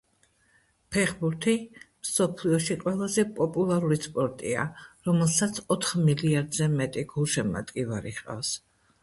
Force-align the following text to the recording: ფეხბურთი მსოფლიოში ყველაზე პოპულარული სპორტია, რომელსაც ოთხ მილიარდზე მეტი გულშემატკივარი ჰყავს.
ფეხბურთი 0.93 1.53
მსოფლიოში 2.05 2.77
ყველაზე 2.85 3.25
პოპულარული 3.41 3.99
სპორტია, 4.07 4.65
რომელსაც 5.11 5.61
ოთხ 5.77 5.93
მილიარდზე 6.09 6.71
მეტი 6.81 7.07
გულშემატკივარი 7.15 8.17
ჰყავს. 8.19 8.57